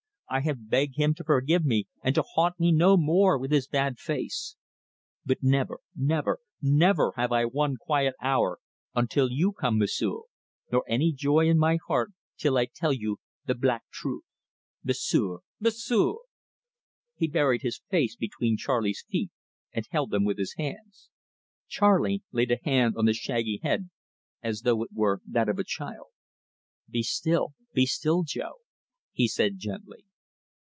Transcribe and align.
I 0.33 0.39
have 0.39 0.69
beg 0.69 0.95
him 0.95 1.13
to 1.15 1.25
forgive 1.25 1.65
me 1.65 1.87
and 2.01 2.15
to 2.15 2.21
haunt 2.21 2.57
me 2.57 2.71
no 2.71 2.95
more 2.95 3.37
with 3.37 3.51
his 3.51 3.67
bad 3.67 3.99
face. 3.99 4.55
But 5.25 5.43
never 5.43 5.79
never 5.93 6.39
never 6.61 7.11
have 7.17 7.33
I 7.33 7.43
one 7.43 7.75
quiet 7.75 8.15
hour 8.21 8.59
until 8.95 9.29
you 9.29 9.51
come, 9.51 9.77
M'sieu'; 9.77 10.23
nor 10.71 10.85
any 10.87 11.11
joy 11.11 11.49
in 11.49 11.57
my 11.57 11.77
heart 11.85 12.13
till 12.37 12.55
I 12.57 12.67
tell 12.73 12.93
you 12.93 13.17
the 13.45 13.55
black 13.55 13.83
truth 13.91 14.23
M'sieu'! 14.85 15.39
M'sieu!" 15.59 16.19
He 17.17 17.27
buried 17.27 17.61
his 17.61 17.81
face 17.89 18.15
between 18.15 18.55
Charley's 18.55 19.03
feet, 19.09 19.31
and 19.73 19.85
held 19.91 20.11
them 20.11 20.23
with 20.23 20.37
his 20.37 20.53
hands. 20.57 21.09
Charley 21.67 22.23
laid 22.31 22.51
a 22.51 22.59
hand 22.63 22.95
on 22.95 23.03
the 23.03 23.13
shaggy 23.13 23.59
head 23.63 23.89
as 24.41 24.61
though 24.61 24.81
it 24.83 24.93
were 24.93 25.21
that 25.27 25.49
of 25.49 25.59
a 25.59 25.65
child. 25.65 26.05
"Be 26.89 27.03
still 27.03 27.51
be 27.73 27.85
still, 27.85 28.23
Jo," 28.23 28.59
he 29.11 29.27
said 29.27 29.57
gently. 29.57 30.05